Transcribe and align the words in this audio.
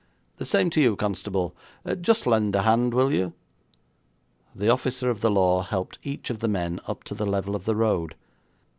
'The 0.37 0.47
same 0.47 0.69
to 0.71 0.81
you, 0.81 0.95
constable. 0.95 1.55
Just 2.01 2.25
lend 2.25 2.55
a 2.55 2.63
hand, 2.63 2.91
will 2.95 3.11
you?' 3.13 3.33
The 4.55 4.67
officer 4.67 5.11
of 5.11 5.21
the 5.21 5.29
law 5.29 5.61
helped 5.61 5.99
each 6.01 6.31
of 6.31 6.39
the 6.39 6.47
men 6.47 6.79
up 6.87 7.03
to 7.03 7.13
the 7.13 7.27
level 7.27 7.55
of 7.55 7.65
the 7.65 7.75
road. 7.75 8.15